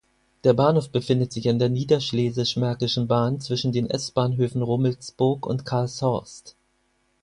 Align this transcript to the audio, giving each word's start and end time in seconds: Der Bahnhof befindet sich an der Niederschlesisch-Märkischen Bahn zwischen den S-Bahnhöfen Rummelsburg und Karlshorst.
Der 0.43 0.53
Bahnhof 0.55 0.89
befindet 0.89 1.31
sich 1.31 1.47
an 1.47 1.59
der 1.59 1.69
Niederschlesisch-Märkischen 1.69 3.05
Bahn 3.07 3.39
zwischen 3.39 3.71
den 3.71 3.87
S-Bahnhöfen 3.87 4.63
Rummelsburg 4.63 5.45
und 5.45 5.63
Karlshorst. 5.63 6.55